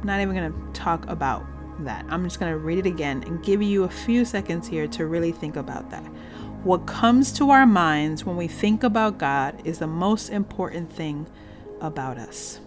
I'm 0.00 0.06
not 0.06 0.20
even 0.20 0.36
going 0.36 0.52
to 0.52 0.80
talk 0.80 1.04
about 1.08 1.44
that. 1.80 2.06
I'm 2.08 2.22
just 2.22 2.38
going 2.38 2.52
to 2.52 2.58
read 2.58 2.78
it 2.78 2.86
again 2.86 3.24
and 3.24 3.42
give 3.42 3.62
you 3.62 3.82
a 3.82 3.90
few 3.90 4.24
seconds 4.24 4.68
here 4.68 4.86
to 4.86 5.06
really 5.06 5.32
think 5.32 5.56
about 5.56 5.90
that. 5.90 6.04
What 6.62 6.86
comes 6.86 7.32
to 7.32 7.50
our 7.50 7.66
minds 7.66 8.24
when 8.24 8.36
we 8.36 8.46
think 8.46 8.84
about 8.84 9.18
God 9.18 9.60
is 9.64 9.80
the 9.80 9.88
most 9.88 10.28
important 10.28 10.92
thing 10.92 11.26
about 11.80 12.16
us. 12.16 12.60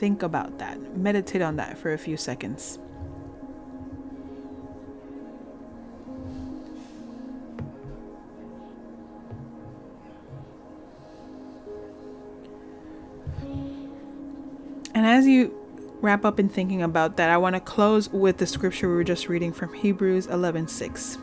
Think 0.00 0.22
about 0.22 0.58
that. 0.60 0.96
Meditate 0.96 1.42
on 1.42 1.56
that 1.56 1.76
for 1.76 1.92
a 1.92 1.98
few 1.98 2.16
seconds. 2.16 2.78
And 14.94 15.04
as 15.04 15.26
you 15.26 15.54
wrap 16.00 16.24
up 16.24 16.40
in 16.40 16.48
thinking 16.48 16.80
about 16.80 17.18
that, 17.18 17.28
I 17.28 17.36
want 17.36 17.56
to 17.56 17.60
close 17.60 18.08
with 18.08 18.38
the 18.38 18.46
scripture 18.46 18.88
we 18.88 18.94
were 18.94 19.04
just 19.04 19.28
reading 19.28 19.52
from 19.52 19.74
Hebrews 19.74 20.26
11:6. 20.28 21.18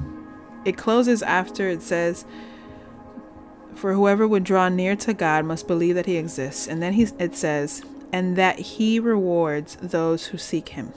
It 0.65 0.77
closes 0.77 1.23
after 1.23 1.67
it 1.67 1.81
says, 1.81 2.25
"For 3.73 3.93
whoever 3.93 4.27
would 4.27 4.43
draw 4.43 4.69
near 4.69 4.95
to 4.97 5.15
God 5.15 5.45
must 5.45 5.67
believe 5.67 5.95
that 5.95 6.05
he 6.05 6.17
exists." 6.17 6.67
And 6.67 6.79
then 6.79 6.93
he, 6.93 7.07
it 7.17 7.35
says, 7.35 7.81
and 8.11 8.35
that 8.35 8.59
he 8.59 8.99
rewards 8.99 9.77
those 9.81 10.27
who 10.27 10.37
seek 10.37 10.69
him. 10.69 10.93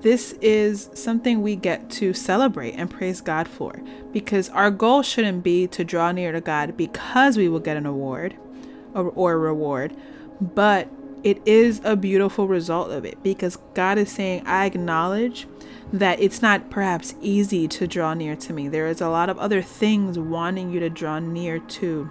This 0.00 0.32
is 0.40 0.90
something 0.94 1.42
we 1.42 1.56
get 1.56 1.90
to 1.92 2.12
celebrate 2.12 2.72
and 2.72 2.90
praise 2.90 3.20
God 3.20 3.48
for 3.48 3.80
because 4.12 4.48
our 4.50 4.70
goal 4.70 5.02
shouldn't 5.02 5.42
be 5.42 5.66
to 5.68 5.84
draw 5.84 6.12
near 6.12 6.32
to 6.32 6.40
God 6.40 6.76
because 6.76 7.36
we 7.36 7.48
will 7.48 7.60
get 7.60 7.76
an 7.76 7.86
award 7.86 8.36
or, 8.94 9.10
or 9.10 9.32
a 9.32 9.38
reward, 9.38 9.96
but 10.40 10.88
it 11.24 11.40
is 11.46 11.80
a 11.82 11.96
beautiful 11.96 12.46
result 12.46 12.90
of 12.92 13.04
it 13.04 13.20
because 13.22 13.56
God 13.74 13.98
is 13.98 14.12
saying, 14.12 14.46
I 14.46 14.66
acknowledge 14.66 15.48
that 15.92 16.20
it's 16.20 16.42
not 16.42 16.70
perhaps 16.70 17.14
easy 17.20 17.66
to 17.68 17.86
draw 17.86 18.14
near 18.14 18.36
to 18.36 18.52
me. 18.52 18.68
There 18.68 18.86
is 18.86 19.00
a 19.00 19.08
lot 19.08 19.28
of 19.28 19.38
other 19.38 19.62
things 19.62 20.18
wanting 20.18 20.70
you 20.70 20.80
to 20.80 20.90
draw 20.90 21.18
near 21.18 21.58
to. 21.58 22.10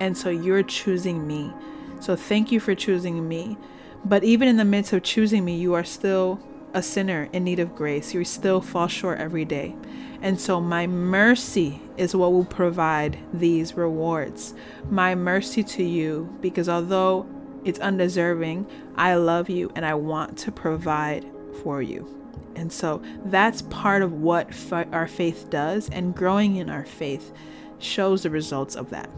And 0.00 0.16
so 0.16 0.30
you're 0.30 0.62
choosing 0.62 1.26
me. 1.26 1.52
So 2.00 2.16
thank 2.16 2.52
you 2.52 2.60
for 2.60 2.74
choosing 2.74 3.28
me. 3.28 3.56
But 4.04 4.24
even 4.24 4.48
in 4.48 4.56
the 4.56 4.64
midst 4.64 4.92
of 4.92 5.02
choosing 5.02 5.44
me, 5.44 5.56
you 5.56 5.74
are 5.74 5.84
still 5.84 6.40
a 6.74 6.82
sinner 6.82 7.28
in 7.32 7.44
need 7.44 7.58
of 7.58 7.74
grace. 7.74 8.14
You 8.14 8.24
still 8.24 8.60
fall 8.60 8.86
short 8.86 9.18
every 9.18 9.44
day. 9.44 9.74
And 10.22 10.40
so 10.40 10.60
my 10.60 10.86
mercy 10.86 11.80
is 11.96 12.14
what 12.14 12.32
will 12.32 12.44
provide 12.44 13.18
these 13.32 13.74
rewards. 13.74 14.54
My 14.90 15.14
mercy 15.14 15.62
to 15.62 15.82
you, 15.82 16.36
because 16.40 16.68
although 16.68 17.26
it's 17.64 17.78
undeserving, 17.78 18.66
I 18.96 19.14
love 19.16 19.50
you 19.50 19.72
and 19.74 19.84
I 19.84 19.94
want 19.94 20.38
to 20.38 20.52
provide 20.52 21.26
for 21.62 21.82
you. 21.82 22.12
And 22.54 22.72
so 22.72 23.02
that's 23.26 23.62
part 23.62 24.02
of 24.02 24.12
what 24.12 24.48
our 24.72 25.06
faith 25.06 25.50
does, 25.50 25.90
and 25.90 26.14
growing 26.14 26.56
in 26.56 26.70
our 26.70 26.86
faith 26.86 27.32
shows 27.78 28.22
the 28.22 28.30
results 28.30 28.76
of 28.76 28.88
that. 28.90 29.10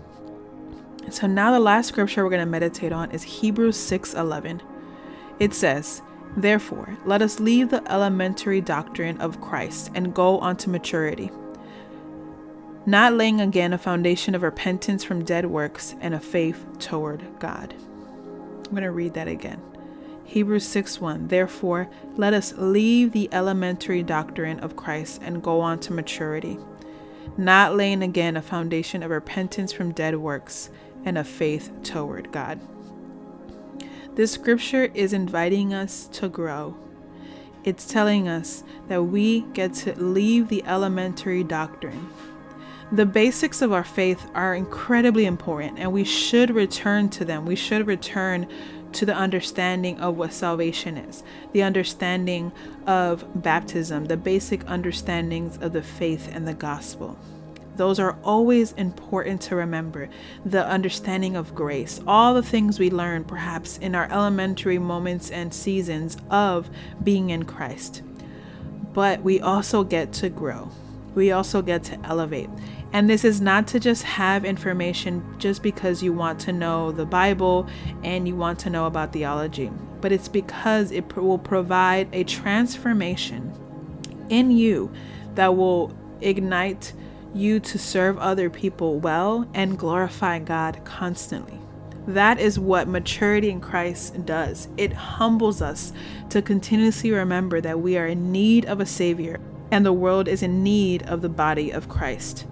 So 1.10 1.26
now 1.26 1.52
the 1.52 1.60
last 1.60 1.88
scripture 1.88 2.22
we're 2.24 2.30
going 2.30 2.40
to 2.40 2.46
meditate 2.46 2.92
on 2.92 3.10
is 3.10 3.22
Hebrews 3.22 3.76
6:11. 3.76 4.60
It 5.38 5.54
says, 5.54 6.02
"Therefore, 6.36 6.96
let 7.04 7.22
us 7.22 7.40
leave 7.40 7.70
the 7.70 7.82
elementary 7.90 8.60
doctrine 8.60 9.20
of 9.20 9.40
Christ 9.40 9.90
and 9.94 10.14
go 10.14 10.38
on 10.38 10.56
to 10.56 10.70
maturity, 10.70 11.30
not 12.86 13.14
laying 13.14 13.40
again 13.40 13.72
a 13.72 13.78
foundation 13.78 14.34
of 14.34 14.42
repentance 14.42 15.04
from 15.04 15.24
dead 15.24 15.46
works 15.46 15.94
and 16.00 16.14
a 16.14 16.20
faith 16.20 16.66
toward 16.78 17.22
God." 17.38 17.74
I'm 18.66 18.70
going 18.70 18.82
to 18.82 18.90
read 18.90 19.14
that 19.14 19.28
again. 19.28 19.60
Hebrews 20.24 20.64
6:1 20.64 21.28
Therefore 21.28 21.88
let 22.16 22.34
us 22.34 22.52
leave 22.58 23.12
the 23.12 23.28
elementary 23.32 24.02
doctrine 24.02 24.60
of 24.60 24.76
Christ 24.76 25.22
and 25.24 25.42
go 25.42 25.60
on 25.60 25.78
to 25.80 25.92
maturity 25.92 26.58
not 27.38 27.76
laying 27.76 28.02
again 28.02 28.36
a 28.36 28.42
foundation 28.42 29.02
of 29.02 29.10
repentance 29.10 29.72
from 29.72 29.92
dead 29.92 30.16
works 30.16 30.70
and 31.04 31.18
a 31.18 31.24
faith 31.24 31.70
toward 31.82 32.32
God. 32.32 32.60
This 34.14 34.32
scripture 34.32 34.90
is 34.94 35.12
inviting 35.12 35.72
us 35.72 36.08
to 36.12 36.28
grow. 36.28 36.76
It's 37.64 37.86
telling 37.86 38.28
us 38.28 38.64
that 38.88 39.04
we 39.04 39.42
get 39.52 39.74
to 39.74 39.94
leave 40.00 40.48
the 40.48 40.64
elementary 40.64 41.44
doctrine. 41.44 42.08
The 42.90 43.06
basics 43.06 43.60
of 43.60 43.72
our 43.72 43.84
faith 43.84 44.26
are 44.34 44.54
incredibly 44.54 45.26
important, 45.26 45.78
and 45.78 45.92
we 45.92 46.04
should 46.04 46.50
return 46.50 47.10
to 47.10 47.24
them. 47.24 47.44
We 47.44 47.54
should 47.54 47.86
return 47.86 48.48
to 48.92 49.04
the 49.04 49.14
understanding 49.14 50.00
of 50.00 50.16
what 50.16 50.32
salvation 50.32 50.96
is, 50.96 51.22
the 51.52 51.62
understanding 51.62 52.50
of 52.86 53.24
baptism, 53.42 54.06
the 54.06 54.16
basic 54.16 54.68
understandings 54.68 55.58
of 55.58 55.74
the 55.74 55.82
faith 55.82 56.30
and 56.32 56.48
the 56.48 56.54
gospel. 56.54 57.18
Those 57.78 58.00
are 58.00 58.18
always 58.24 58.72
important 58.72 59.40
to 59.42 59.56
remember. 59.56 60.08
The 60.44 60.66
understanding 60.66 61.36
of 61.36 61.54
grace, 61.54 62.00
all 62.08 62.34
the 62.34 62.42
things 62.42 62.80
we 62.80 62.90
learn 62.90 63.22
perhaps 63.22 63.78
in 63.78 63.94
our 63.94 64.10
elementary 64.10 64.78
moments 64.78 65.30
and 65.30 65.54
seasons 65.54 66.16
of 66.28 66.68
being 67.04 67.30
in 67.30 67.44
Christ. 67.44 68.02
But 68.92 69.22
we 69.22 69.40
also 69.40 69.84
get 69.84 70.12
to 70.14 70.28
grow, 70.28 70.70
we 71.14 71.30
also 71.30 71.62
get 71.62 71.84
to 71.84 72.00
elevate. 72.04 72.50
And 72.92 73.08
this 73.08 73.24
is 73.24 73.40
not 73.40 73.68
to 73.68 73.78
just 73.78 74.02
have 74.02 74.44
information 74.44 75.22
just 75.38 75.62
because 75.62 76.02
you 76.02 76.12
want 76.12 76.40
to 76.40 76.52
know 76.52 76.90
the 76.90 77.06
Bible 77.06 77.68
and 78.02 78.26
you 78.26 78.34
want 78.34 78.58
to 78.60 78.70
know 78.70 78.86
about 78.86 79.12
theology, 79.12 79.70
but 80.00 80.10
it's 80.10 80.26
because 80.26 80.90
it 80.90 81.14
will 81.16 81.38
provide 81.38 82.08
a 82.12 82.24
transformation 82.24 83.52
in 84.30 84.50
you 84.50 84.90
that 85.36 85.56
will 85.56 85.96
ignite 86.22 86.92
you 87.38 87.60
to 87.60 87.78
serve 87.78 88.18
other 88.18 88.50
people 88.50 88.98
well 88.98 89.48
and 89.54 89.78
glorify 89.78 90.38
God 90.38 90.80
constantly. 90.84 91.58
That 92.06 92.40
is 92.40 92.58
what 92.58 92.88
maturity 92.88 93.50
in 93.50 93.60
Christ 93.60 94.24
does. 94.24 94.68
It 94.76 94.92
humbles 94.92 95.60
us 95.60 95.92
to 96.30 96.40
continuously 96.40 97.10
remember 97.10 97.60
that 97.60 97.80
we 97.80 97.98
are 97.98 98.06
in 98.06 98.32
need 98.32 98.64
of 98.64 98.80
a 98.80 98.86
Savior 98.86 99.38
and 99.70 99.84
the 99.84 99.92
world 99.92 100.28
is 100.28 100.42
in 100.42 100.62
need 100.62 101.02
of 101.02 101.20
the 101.20 101.28
body 101.28 101.70
of 101.70 101.88
Christ. 101.88 102.46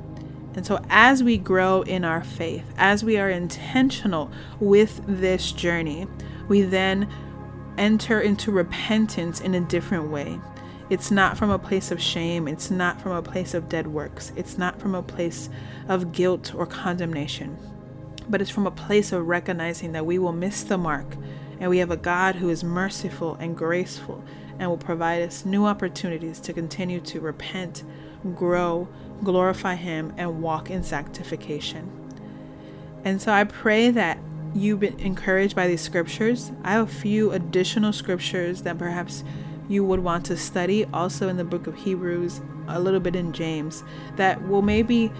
And 0.54 0.66
so, 0.66 0.82
as 0.88 1.22
we 1.22 1.36
grow 1.36 1.82
in 1.82 2.04
our 2.04 2.24
faith, 2.24 2.64
as 2.78 3.04
we 3.04 3.18
are 3.18 3.28
intentional 3.28 4.30
with 4.58 5.02
this 5.06 5.52
journey, 5.52 6.06
we 6.48 6.62
then 6.62 7.08
enter 7.76 8.20
into 8.20 8.50
repentance 8.50 9.40
in 9.40 9.54
a 9.54 9.60
different 9.60 10.10
way. 10.10 10.40
It's 10.88 11.10
not 11.10 11.36
from 11.36 11.50
a 11.50 11.58
place 11.58 11.90
of 11.90 12.00
shame. 12.00 12.46
It's 12.46 12.70
not 12.70 13.00
from 13.00 13.12
a 13.12 13.22
place 13.22 13.54
of 13.54 13.68
dead 13.68 13.88
works. 13.88 14.32
It's 14.36 14.56
not 14.56 14.80
from 14.80 14.94
a 14.94 15.02
place 15.02 15.50
of 15.88 16.12
guilt 16.12 16.54
or 16.54 16.66
condemnation. 16.66 17.58
But 18.28 18.40
it's 18.40 18.50
from 18.50 18.66
a 18.66 18.72
place 18.72 19.12
of 19.12 19.26
recognizing 19.26 19.92
that 19.92 20.06
we 20.06 20.18
will 20.18 20.32
miss 20.32 20.62
the 20.62 20.78
mark 20.78 21.06
and 21.58 21.70
we 21.70 21.78
have 21.78 21.90
a 21.90 21.96
God 21.96 22.36
who 22.36 22.50
is 22.50 22.62
merciful 22.62 23.34
and 23.40 23.56
graceful 23.56 24.22
and 24.58 24.68
will 24.68 24.78
provide 24.78 25.22
us 25.22 25.44
new 25.44 25.64
opportunities 25.64 26.40
to 26.40 26.52
continue 26.52 27.00
to 27.00 27.20
repent, 27.20 27.82
grow, 28.34 28.88
glorify 29.22 29.74
Him, 29.74 30.12
and 30.16 30.42
walk 30.42 30.70
in 30.70 30.82
sanctification. 30.82 31.90
And 33.04 33.20
so 33.20 33.32
I 33.32 33.44
pray 33.44 33.90
that 33.90 34.18
you've 34.54 34.80
been 34.80 34.98
encouraged 35.00 35.54
by 35.54 35.68
these 35.68 35.80
scriptures. 35.80 36.52
I 36.64 36.72
have 36.72 36.88
a 36.88 36.92
few 36.92 37.32
additional 37.32 37.92
scriptures 37.92 38.62
that 38.62 38.78
perhaps 38.78 39.24
you 39.68 39.84
would 39.84 40.00
want 40.00 40.26
to 40.26 40.36
study, 40.36 40.84
also 40.92 41.28
in 41.28 41.36
the 41.36 41.44
book 41.44 41.66
of 41.66 41.74
Hebrews, 41.74 42.40
a 42.68 42.80
little 42.80 43.00
bit 43.00 43.16
in 43.16 43.32
James, 43.32 43.82
that 44.16 44.46
will 44.46 44.62
maybe 44.62 45.10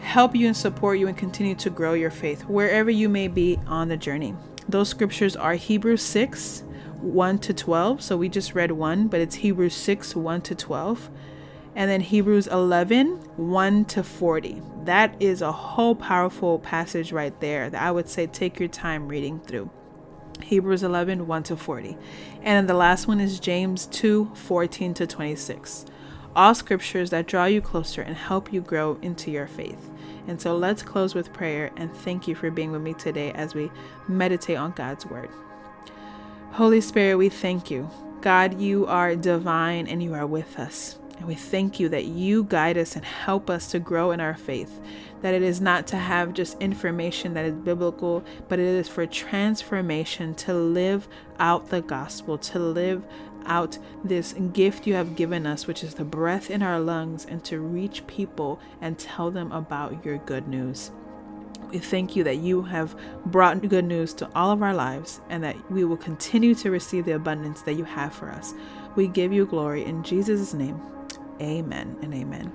help 0.00 0.34
you 0.34 0.46
and 0.46 0.56
support 0.56 0.98
you 0.98 1.08
and 1.08 1.16
continue 1.16 1.54
to 1.56 1.70
grow 1.70 1.94
your 1.94 2.10
faith 2.10 2.42
wherever 2.44 2.90
you 2.90 3.08
may 3.08 3.28
be 3.28 3.58
on 3.66 3.88
the 3.88 3.96
journey. 3.96 4.34
Those 4.68 4.88
scriptures 4.88 5.36
are 5.36 5.54
Hebrews 5.54 6.02
6 6.02 6.64
1 7.00 7.38
to 7.38 7.54
12. 7.54 8.02
So 8.02 8.16
we 8.16 8.28
just 8.28 8.54
read 8.54 8.72
one, 8.72 9.08
but 9.08 9.20
it's 9.20 9.36
Hebrews 9.36 9.74
6 9.74 10.16
1 10.16 10.42
to 10.42 10.54
12. 10.54 11.10
And 11.74 11.90
then 11.90 12.00
Hebrews 12.00 12.48
11 12.48 13.16
1 13.36 13.84
to 13.86 14.02
40. 14.02 14.62
That 14.84 15.14
is 15.20 15.42
a 15.42 15.52
whole 15.52 15.94
powerful 15.94 16.58
passage 16.58 17.12
right 17.12 17.38
there 17.40 17.70
that 17.70 17.82
I 17.82 17.90
would 17.90 18.08
say 18.08 18.26
take 18.26 18.58
your 18.58 18.68
time 18.68 19.08
reading 19.08 19.40
through. 19.40 19.70
Hebrews 20.42 20.82
11, 20.82 21.26
1 21.26 21.42
to 21.44 21.56
40. 21.56 21.96
And 22.42 22.56
then 22.56 22.66
the 22.66 22.74
last 22.74 23.06
one 23.06 23.20
is 23.20 23.40
James 23.40 23.86
2, 23.86 24.32
14 24.34 24.94
to 24.94 25.06
26. 25.06 25.86
All 26.36 26.54
scriptures 26.54 27.10
that 27.10 27.26
draw 27.26 27.46
you 27.46 27.60
closer 27.60 28.02
and 28.02 28.16
help 28.16 28.52
you 28.52 28.60
grow 28.60 28.98
into 29.02 29.30
your 29.30 29.46
faith. 29.46 29.90
And 30.26 30.40
so 30.40 30.56
let's 30.56 30.82
close 30.82 31.14
with 31.14 31.32
prayer 31.32 31.70
and 31.76 31.92
thank 31.92 32.28
you 32.28 32.34
for 32.34 32.50
being 32.50 32.70
with 32.70 32.82
me 32.82 32.94
today 32.94 33.32
as 33.32 33.54
we 33.54 33.70
meditate 34.06 34.58
on 34.58 34.72
God's 34.72 35.06
word. 35.06 35.30
Holy 36.52 36.80
Spirit, 36.80 37.16
we 37.16 37.28
thank 37.28 37.70
you. 37.70 37.88
God, 38.20 38.60
you 38.60 38.86
are 38.86 39.16
divine 39.16 39.86
and 39.86 40.02
you 40.02 40.14
are 40.14 40.26
with 40.26 40.58
us. 40.58 40.98
And 41.18 41.26
we 41.26 41.34
thank 41.34 41.80
you 41.80 41.88
that 41.88 42.04
you 42.04 42.44
guide 42.44 42.78
us 42.78 42.94
and 42.94 43.04
help 43.04 43.50
us 43.50 43.70
to 43.72 43.80
grow 43.80 44.12
in 44.12 44.20
our 44.20 44.36
faith. 44.36 44.80
That 45.20 45.34
it 45.34 45.42
is 45.42 45.60
not 45.60 45.86
to 45.88 45.96
have 45.96 46.32
just 46.32 46.60
information 46.62 47.34
that 47.34 47.44
is 47.44 47.54
biblical, 47.54 48.24
but 48.48 48.60
it 48.60 48.66
is 48.66 48.88
for 48.88 49.04
transformation 49.04 50.34
to 50.36 50.54
live 50.54 51.08
out 51.40 51.70
the 51.70 51.82
gospel, 51.82 52.38
to 52.38 52.58
live 52.60 53.04
out 53.46 53.78
this 54.04 54.34
gift 54.52 54.86
you 54.86 54.94
have 54.94 55.16
given 55.16 55.44
us, 55.44 55.66
which 55.66 55.82
is 55.82 55.94
the 55.94 56.04
breath 56.04 56.50
in 56.50 56.62
our 56.62 56.78
lungs, 56.78 57.24
and 57.24 57.42
to 57.44 57.58
reach 57.58 58.06
people 58.06 58.60
and 58.80 58.96
tell 58.98 59.30
them 59.30 59.50
about 59.50 60.04
your 60.04 60.18
good 60.18 60.46
news. 60.46 60.92
We 61.70 61.78
thank 61.78 62.14
you 62.14 62.22
that 62.24 62.36
you 62.36 62.62
have 62.62 62.96
brought 63.26 63.68
good 63.68 63.84
news 63.84 64.14
to 64.14 64.30
all 64.34 64.52
of 64.52 64.62
our 64.62 64.72
lives 64.72 65.20
and 65.28 65.42
that 65.42 65.70
we 65.70 65.84
will 65.84 65.96
continue 65.96 66.54
to 66.54 66.70
receive 66.70 67.04
the 67.04 67.12
abundance 67.12 67.62
that 67.62 67.74
you 67.74 67.84
have 67.84 68.14
for 68.14 68.30
us. 68.30 68.54
We 68.96 69.08
give 69.08 69.32
you 69.32 69.44
glory 69.44 69.84
in 69.84 70.02
Jesus' 70.02 70.54
name. 70.54 70.80
Amen 71.40 71.96
and 72.02 72.14
amen. 72.14 72.52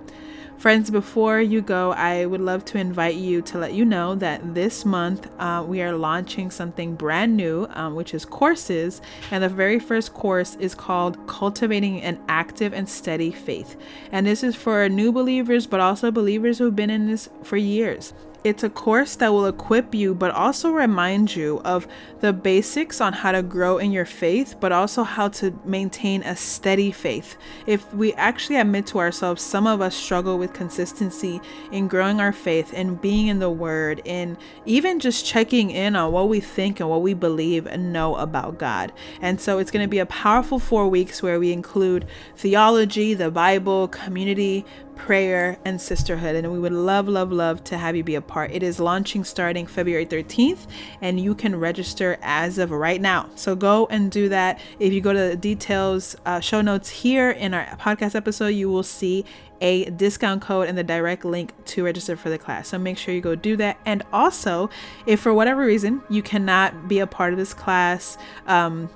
Friends, 0.57 0.89
before 0.89 1.41
you 1.41 1.61
go, 1.61 1.91
I 1.91 2.25
would 2.25 2.39
love 2.39 2.63
to 2.65 2.77
invite 2.77 3.15
you 3.15 3.41
to 3.41 3.57
let 3.57 3.73
you 3.73 3.83
know 3.83 4.15
that 4.15 4.53
this 4.53 4.85
month 4.85 5.27
uh, 5.37 5.61
we 5.67 5.81
are 5.81 5.93
launching 5.93 6.49
something 6.51 6.95
brand 6.95 7.35
new, 7.35 7.67
um, 7.71 7.95
which 7.95 8.13
is 8.13 8.23
courses. 8.23 9.01
And 9.31 9.43
the 9.43 9.49
very 9.49 9.77
first 9.77 10.13
course 10.13 10.55
is 10.61 10.73
called 10.73 11.27
Cultivating 11.27 12.01
an 12.01 12.17
Active 12.29 12.71
and 12.71 12.87
Steady 12.87 13.31
Faith. 13.31 13.75
And 14.13 14.25
this 14.25 14.41
is 14.41 14.55
for 14.55 14.87
new 14.87 15.11
believers, 15.11 15.67
but 15.67 15.81
also 15.81 16.11
believers 16.11 16.59
who've 16.59 16.75
been 16.75 16.89
in 16.89 17.07
this 17.07 17.27
for 17.43 17.57
years. 17.57 18.13
It's 18.43 18.63
a 18.63 18.69
course 18.69 19.15
that 19.15 19.31
will 19.31 19.45
equip 19.45 19.95
you, 19.95 20.13
but 20.13 20.31
also 20.31 20.71
remind 20.71 21.33
you 21.33 21.61
of 21.63 21.87
the 22.19 22.33
basics 22.33 22.99
on 22.99 23.13
how 23.13 23.31
to 23.31 23.41
grow 23.41 23.77
in 23.77 23.93
your 23.93 24.05
faith, 24.05 24.55
but 24.59 24.73
also 24.73 25.03
how 25.03 25.29
to 25.29 25.57
maintain 25.63 26.23
a 26.23 26.35
steady 26.35 26.91
faith. 26.91 27.37
If 27.67 27.93
we 27.93 28.13
actually 28.13 28.57
admit 28.57 28.85
to 28.87 28.99
ourselves, 28.99 29.41
some 29.41 29.65
of 29.65 29.79
us 29.79 29.95
struggle 29.95 30.37
with 30.37 30.51
consistency 30.51 31.39
in 31.71 31.87
growing 31.87 32.19
our 32.19 32.33
faith 32.33 32.73
and 32.75 33.01
being 33.01 33.27
in 33.27 33.39
the 33.39 33.49
Word, 33.49 34.01
and 34.05 34.35
even 34.65 34.99
just 34.99 35.25
checking 35.25 35.71
in 35.71 35.95
on 35.95 36.11
what 36.11 36.27
we 36.27 36.41
think 36.41 36.81
and 36.81 36.89
what 36.89 37.01
we 37.01 37.13
believe 37.13 37.65
and 37.65 37.93
know 37.93 38.15
about 38.17 38.59
God. 38.59 38.91
And 39.21 39.39
so 39.39 39.57
it's 39.59 39.71
going 39.71 39.85
to 39.85 39.89
be 39.89 39.99
a 39.99 40.05
powerful 40.05 40.59
four 40.59 40.89
weeks 40.89 41.23
where 41.23 41.39
we 41.39 41.53
include 41.53 42.05
theology, 42.35 43.13
the 43.13 43.31
Bible, 43.31 43.87
community, 43.87 44.65
prayer, 44.95 45.57
and 45.65 45.81
sisterhood. 45.81 46.35
And 46.35 46.51
we 46.51 46.59
would 46.59 46.73
love, 46.73 47.07
love, 47.07 47.31
love 47.31 47.63
to 47.65 47.77
have 47.77 47.95
you 47.95 48.03
be 48.03 48.15
a 48.15 48.21
part. 48.21 48.51
It 48.51 48.63
is 48.63 48.79
launching 48.79 49.23
starting 49.23 49.67
February 49.67 50.05
13th, 50.05 50.67
and 51.01 51.19
you 51.19 51.35
can 51.35 51.59
register 51.59 52.17
as 52.21 52.57
of 52.57 52.71
right 52.71 53.01
now. 53.01 53.29
So 53.35 53.55
go 53.55 53.87
and 53.89 54.11
do 54.11 54.29
that. 54.29 54.59
If 54.79 54.93
you 54.93 55.01
go 55.01 55.13
to 55.13 55.19
the 55.19 55.35
details, 55.35 56.15
uh, 56.25 56.39
show 56.39 56.61
notes 56.61 56.89
here 56.89 57.31
in 57.31 57.53
our 57.53 57.65
podcast 57.77 58.15
episode, 58.15 58.47
you 58.47 58.69
will 58.69 58.83
see 58.83 59.25
a 59.61 59.85
discount 59.91 60.41
code 60.41 60.67
and 60.67 60.77
the 60.77 60.83
direct 60.83 61.23
link 61.23 61.53
to 61.65 61.85
register 61.85 62.17
for 62.17 62.29
the 62.29 62.37
class. 62.37 62.67
So 62.67 62.77
make 62.77 62.97
sure 62.97 63.13
you 63.13 63.21
go 63.21 63.33
do 63.35 63.55
that. 63.57 63.79
And 63.85 64.03
also, 64.11 64.69
if 65.05 65.21
for 65.21 65.33
whatever 65.33 65.65
reason 65.65 66.01
you 66.09 66.21
cannot 66.21 66.87
be 66.87 66.99
a 66.99 67.07
part 67.07 67.31
of 67.33 67.39
this 67.39 67.53
class, 67.53 68.17
um, 68.45 68.89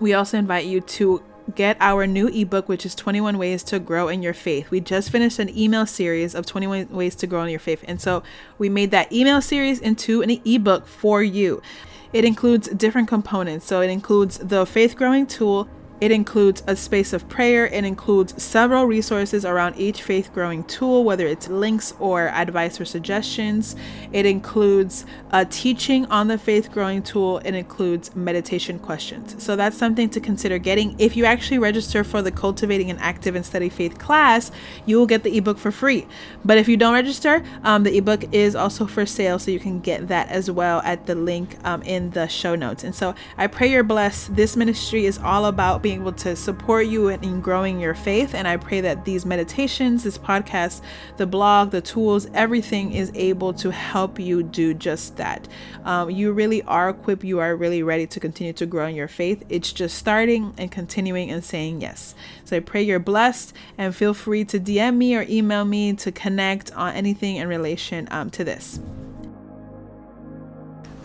we 0.00 0.14
also 0.14 0.38
invite 0.38 0.66
you 0.66 0.80
to 0.80 1.22
get 1.54 1.76
our 1.80 2.06
new 2.06 2.28
ebook, 2.28 2.68
which 2.68 2.86
is 2.86 2.94
21 2.94 3.38
Ways 3.38 3.62
to 3.64 3.78
Grow 3.78 4.08
in 4.08 4.22
Your 4.22 4.34
Faith. 4.34 4.70
We 4.70 4.80
just 4.80 5.10
finished 5.10 5.38
an 5.38 5.56
email 5.56 5.86
series 5.86 6.34
of 6.34 6.46
21 6.46 6.88
Ways 6.90 7.14
to 7.16 7.26
Grow 7.26 7.42
in 7.42 7.50
Your 7.50 7.60
Faith. 7.60 7.84
And 7.86 8.00
so 8.00 8.22
we 8.58 8.68
made 8.68 8.90
that 8.90 9.12
email 9.12 9.42
series 9.42 9.80
into 9.80 10.22
an 10.22 10.30
ebook 10.44 10.86
for 10.86 11.22
you. 11.22 11.62
It 12.12 12.24
includes 12.24 12.68
different 12.68 13.08
components. 13.08 13.66
So 13.66 13.80
it 13.80 13.90
includes 13.90 14.38
the 14.38 14.66
faith 14.66 14.96
growing 14.96 15.26
tool 15.26 15.68
it 16.02 16.10
includes 16.10 16.64
a 16.66 16.74
space 16.74 17.12
of 17.12 17.28
prayer. 17.28 17.64
It 17.64 17.84
includes 17.84 18.42
several 18.42 18.86
resources 18.86 19.44
around 19.44 19.76
each 19.76 20.02
faith 20.02 20.34
growing 20.34 20.64
tool, 20.64 21.04
whether 21.04 21.28
it's 21.28 21.46
links 21.46 21.94
or 22.00 22.26
advice 22.30 22.80
or 22.80 22.84
suggestions. 22.84 23.76
It 24.10 24.26
includes 24.26 25.06
a 25.30 25.44
teaching 25.44 26.06
on 26.06 26.26
the 26.26 26.38
faith 26.38 26.72
growing 26.72 27.04
tool. 27.04 27.38
It 27.44 27.54
includes 27.54 28.16
meditation 28.16 28.80
questions. 28.80 29.40
So 29.40 29.54
that's 29.54 29.76
something 29.76 30.10
to 30.10 30.18
consider 30.18 30.58
getting. 30.58 30.98
If 30.98 31.16
you 31.16 31.24
actually 31.24 31.60
register 31.60 32.02
for 32.02 32.20
the 32.20 32.32
Cultivating 32.32 32.90
an 32.90 32.98
Active 32.98 33.36
and 33.36 33.46
Steady 33.46 33.68
Faith 33.68 34.00
class, 34.00 34.50
you 34.84 34.98
will 34.98 35.06
get 35.06 35.22
the 35.22 35.36
ebook 35.36 35.56
for 35.56 35.70
free. 35.70 36.08
But 36.44 36.58
if 36.58 36.66
you 36.66 36.76
don't 36.76 36.94
register, 36.94 37.44
um, 37.62 37.84
the 37.84 37.96
ebook 37.96 38.24
is 38.34 38.56
also 38.56 38.88
for 38.88 39.06
sale, 39.06 39.38
so 39.38 39.52
you 39.52 39.60
can 39.60 39.78
get 39.78 40.08
that 40.08 40.28
as 40.30 40.50
well 40.50 40.80
at 40.80 41.06
the 41.06 41.14
link 41.14 41.56
um, 41.64 41.80
in 41.82 42.10
the 42.10 42.26
show 42.26 42.56
notes. 42.56 42.82
And 42.82 42.92
so 42.92 43.14
I 43.38 43.46
pray 43.46 43.70
you're 43.70 43.84
blessed. 43.84 44.34
This 44.34 44.56
ministry 44.56 45.06
is 45.06 45.18
all 45.18 45.46
about 45.46 45.80
being 45.80 45.91
being 45.92 46.00
able 46.00 46.12
to 46.12 46.34
support 46.34 46.86
you 46.86 47.08
in, 47.08 47.22
in 47.22 47.40
growing 47.40 47.78
your 47.78 47.94
faith. 47.94 48.34
And 48.34 48.48
I 48.48 48.56
pray 48.56 48.80
that 48.80 49.04
these 49.04 49.26
meditations, 49.26 50.04
this 50.04 50.16
podcast, 50.16 50.80
the 51.18 51.26
blog, 51.26 51.70
the 51.70 51.82
tools, 51.82 52.26
everything 52.32 52.92
is 52.92 53.12
able 53.14 53.52
to 53.54 53.70
help 53.70 54.18
you 54.18 54.42
do 54.42 54.72
just 54.72 55.16
that. 55.18 55.46
Um, 55.84 56.10
you 56.10 56.32
really 56.32 56.62
are 56.62 56.88
equipped, 56.88 57.24
you 57.24 57.40
are 57.40 57.54
really 57.54 57.82
ready 57.82 58.06
to 58.06 58.20
continue 58.20 58.54
to 58.54 58.64
grow 58.64 58.86
in 58.86 58.94
your 58.94 59.08
faith. 59.08 59.44
It's 59.50 59.72
just 59.72 59.98
starting 59.98 60.54
and 60.56 60.70
continuing 60.70 61.30
and 61.30 61.44
saying 61.44 61.82
yes. 61.82 62.14
So 62.44 62.56
I 62.56 62.60
pray 62.60 62.82
you're 62.82 62.98
blessed 62.98 63.52
and 63.76 63.94
feel 63.94 64.14
free 64.14 64.44
to 64.46 64.58
DM 64.58 64.96
me 64.96 65.14
or 65.14 65.26
email 65.28 65.64
me 65.64 65.92
to 65.94 66.10
connect 66.10 66.72
on 66.72 66.94
anything 66.94 67.36
in 67.36 67.48
relation 67.48 68.08
um, 68.10 68.30
to 68.30 68.44
this. 68.44 68.80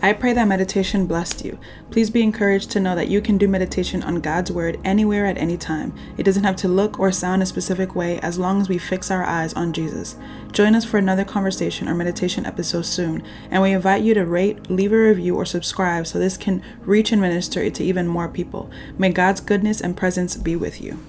I 0.00 0.12
pray 0.12 0.32
that 0.32 0.46
meditation 0.46 1.06
blessed 1.06 1.44
you. 1.44 1.58
Please 1.90 2.08
be 2.08 2.22
encouraged 2.22 2.70
to 2.70 2.78
know 2.80 2.94
that 2.94 3.08
you 3.08 3.20
can 3.20 3.36
do 3.36 3.48
meditation 3.48 4.04
on 4.04 4.20
God's 4.20 4.52
Word 4.52 4.78
anywhere 4.84 5.26
at 5.26 5.38
any 5.38 5.56
time. 5.56 5.92
It 6.16 6.22
doesn't 6.22 6.44
have 6.44 6.54
to 6.56 6.68
look 6.68 7.00
or 7.00 7.10
sound 7.10 7.42
a 7.42 7.46
specific 7.46 7.96
way 7.96 8.20
as 8.20 8.38
long 8.38 8.60
as 8.60 8.68
we 8.68 8.78
fix 8.78 9.10
our 9.10 9.24
eyes 9.24 9.52
on 9.54 9.72
Jesus. 9.72 10.14
Join 10.52 10.76
us 10.76 10.84
for 10.84 10.98
another 10.98 11.24
conversation 11.24 11.88
or 11.88 11.96
meditation 11.96 12.46
episode 12.46 12.86
soon, 12.86 13.24
and 13.50 13.60
we 13.60 13.72
invite 13.72 14.04
you 14.04 14.14
to 14.14 14.24
rate, 14.24 14.70
leave 14.70 14.92
a 14.92 14.96
review, 14.96 15.34
or 15.34 15.44
subscribe 15.44 16.06
so 16.06 16.20
this 16.20 16.36
can 16.36 16.62
reach 16.82 17.10
and 17.10 17.20
minister 17.20 17.68
to 17.68 17.84
even 17.84 18.06
more 18.06 18.28
people. 18.28 18.70
May 18.98 19.10
God's 19.10 19.40
goodness 19.40 19.80
and 19.80 19.96
presence 19.96 20.36
be 20.36 20.54
with 20.54 20.80
you. 20.80 21.00